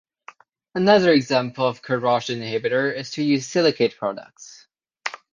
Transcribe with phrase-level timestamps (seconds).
[0.73, 4.67] Another example of corrosion inhibitor is to use silicate products.